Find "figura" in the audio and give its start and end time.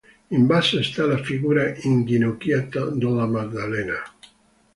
1.19-1.71